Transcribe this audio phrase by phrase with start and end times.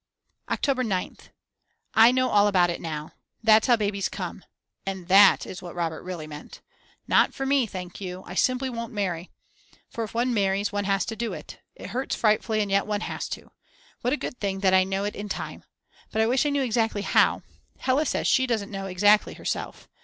[0.49, 1.29] October 9th.
[1.93, 3.11] I know all about it now...
[3.43, 4.43] That's how babies come.
[4.83, 6.59] And that is what Robert really meant.
[7.07, 9.29] Not for me, thank you, I simply won't marry.
[9.91, 13.01] For if one marries one has to do it; it hurts frightfully and yet one
[13.01, 13.51] has to.
[14.01, 15.65] What a good thing that I know it in time.
[16.11, 17.43] But I wish I knew exactly how,
[17.77, 19.87] Hella says she doesn't know exactly herself.